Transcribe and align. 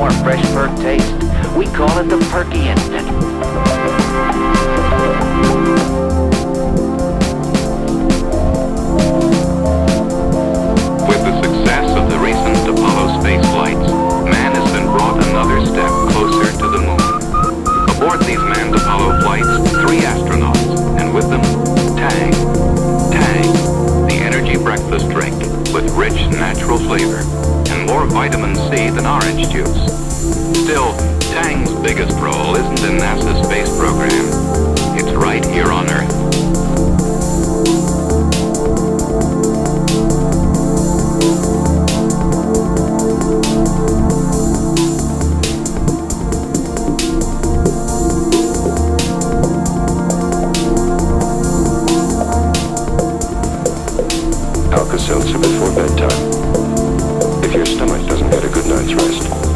more 0.00 0.10
fresh 0.24 0.42
perk 0.54 0.74
taste. 0.76 1.12
We 1.54 1.66
call 1.66 1.98
it 1.98 2.08
the 2.08 2.16
Perky 2.32 2.68
Instant. 2.68 3.06
With 11.06 11.20
the 11.20 11.34
success 11.42 11.90
of 11.98 12.08
the 12.08 12.18
recent 12.18 12.66
Apollo 12.66 13.20
space 13.20 13.44
flights, 13.50 13.92
man 14.24 14.54
has 14.54 14.72
been 14.72 14.86
brought 14.86 15.22
another 15.22 15.66
step 15.66 15.90
closer 16.12 16.50
to 16.50 16.66
the 16.70 16.78
moon. 16.78 17.94
Aboard 17.94 18.20
these 18.20 18.40
manned 18.40 18.74
Apollo 18.74 19.20
flights, 19.20 19.52
three 19.82 20.00
astronauts, 20.00 20.98
and 20.98 21.14
with 21.14 21.28
them, 21.28 21.42
Tang. 21.94 22.32
Tang, 23.12 24.06
the 24.08 24.14
energy 24.14 24.56
breakfast 24.56 25.10
drink 25.10 25.36
with 25.74 25.94
rich 25.94 26.26
natural 26.30 26.78
flavor 26.78 27.59
more 27.90 28.06
vitamin 28.06 28.54
C 28.54 28.88
than 28.88 29.04
orange 29.04 29.48
juice. 29.50 29.66
Still, 30.62 30.96
Tang's 31.32 31.72
biggest 31.82 32.16
role 32.20 32.54
isn't 32.54 32.84
in 32.88 32.98
NASA's 32.98 33.44
space 33.44 33.76
program. 33.76 34.12
It's 34.96 35.12
right 35.16 35.44
here 35.44 35.72
on 35.72 35.90
Earth. 35.90 36.08
Alka-Seltzer 54.72 55.38
before 55.38 55.74
bedtime. 55.74 56.39
If 57.50 57.56
your 57.56 57.66
stomach 57.66 58.06
doesn't 58.06 58.30
get 58.30 58.44
a 58.44 58.48
good 58.48 58.66
night's 58.66 58.94
rest. 58.94 59.49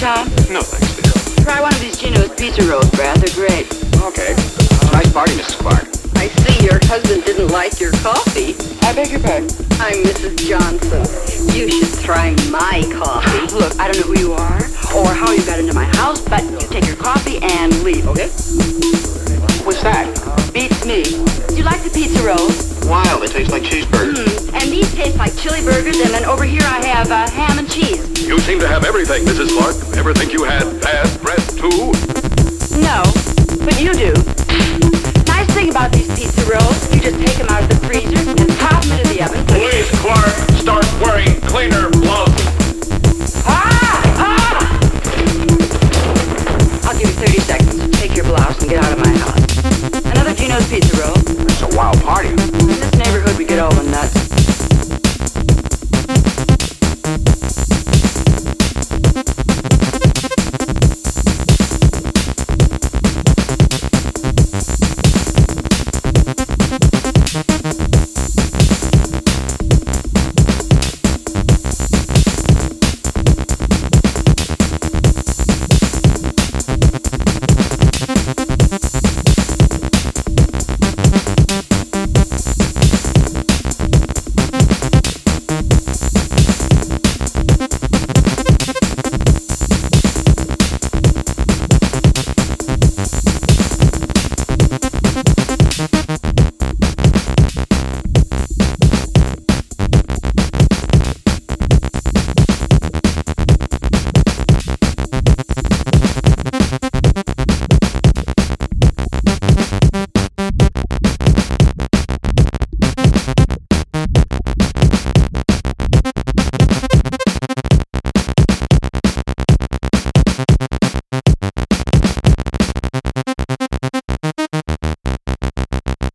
Tom? 0.00 0.24
No, 0.48 0.64
thanks, 0.64 0.96
Bill. 0.96 1.44
Try 1.44 1.60
one 1.60 1.74
of 1.74 1.80
these 1.84 2.00
Jeno's 2.00 2.32
pizza 2.32 2.64
rolls, 2.64 2.88
Brad. 2.96 3.20
They're 3.20 3.36
great. 3.36 3.68
Okay. 4.00 4.32
Nice 4.96 5.12
party, 5.12 5.36
Mrs. 5.36 5.60
Clark. 5.60 5.84
I 6.16 6.32
see 6.40 6.64
your 6.64 6.80
husband 6.88 7.22
didn't 7.28 7.48
like 7.52 7.78
your 7.80 7.92
coffee. 8.00 8.56
I 8.80 8.96
beg 8.96 9.12
your 9.12 9.20
pardon? 9.20 9.52
I'm 9.76 10.00
Mrs. 10.00 10.40
Johnson. 10.48 11.04
You 11.52 11.68
should 11.68 12.00
try 12.00 12.32
my 12.48 12.80
coffee. 12.96 13.52
Look, 13.60 13.78
I 13.78 13.92
don't 13.92 14.00
know 14.00 14.08
who 14.08 14.18
you 14.18 14.32
are 14.32 14.64
or 14.96 15.12
how 15.12 15.32
you 15.32 15.44
got 15.44 15.60
into 15.60 15.74
my 15.74 15.84
house, 16.00 16.24
but 16.24 16.48
you 16.48 16.64
take 16.72 16.86
your 16.86 16.96
coffee 16.96 17.36
and 17.42 17.68
leave, 17.84 18.08
okay? 18.08 18.32
What's 19.68 19.82
that? 19.84 20.08
Beats 20.54 20.80
me. 20.86 21.04
Do 21.52 21.60
you 21.60 21.64
like 21.64 21.84
the 21.84 21.92
pizza 21.92 22.24
rolls? 22.24 22.56
Wild. 22.88 23.20
They 23.20 23.28
taste 23.28 23.52
like 23.52 23.64
cheeseburgers. 23.64 24.48
Hmm. 24.48 24.54
And 24.56 24.72
these 24.72 24.88
taste 24.94 25.18
like 25.18 25.36
chili 25.36 25.60
burgers, 25.60 26.00
and 26.00 26.08
then 26.08 26.24
over 26.24 26.44
here 26.44 26.64
I 26.64 26.86
have 26.86 27.10
uh, 27.10 27.28
ham 27.28 27.58
and 27.58 27.70
cheese. 27.70 28.09
You 28.40 28.46
seem 28.46 28.60
to 28.60 28.68
have 28.68 28.86
everything, 28.86 29.26
Mrs. 29.26 29.50
Clark. 29.50 29.98
Everything 29.98 30.30
you 30.30 30.44
had, 30.44 30.62
past, 30.80 31.20
present, 31.20 31.58
too. 31.58 31.92
No, 32.80 33.02
but 33.66 33.78
you 33.78 33.92
do. 33.92 34.29